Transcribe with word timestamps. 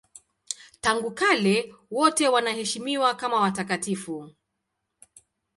Tangu 0.81 1.11
kale 1.11 1.73
wote 1.91 2.27
wanaheshimiwa 2.29 3.13
kama 3.15 3.39
watakatifu. 3.39 4.31